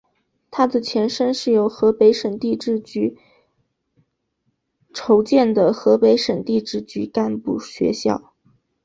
[0.49, 3.19] 他的前身是由河北省地质局
[4.91, 8.33] 筹建的河北省地质局干部学校。